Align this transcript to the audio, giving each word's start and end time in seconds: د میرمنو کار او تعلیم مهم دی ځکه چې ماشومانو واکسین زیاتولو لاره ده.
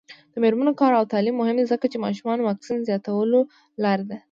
د 0.33 0.35
میرمنو 0.43 0.71
کار 0.79 0.91
او 0.99 1.05
تعلیم 1.13 1.35
مهم 1.41 1.55
دی 1.59 1.65
ځکه 1.71 1.85
چې 1.91 1.97
ماشومانو 2.05 2.41
واکسین 2.49 2.79
زیاتولو 2.87 3.39
لاره 3.83 4.03
ده. 4.09 4.17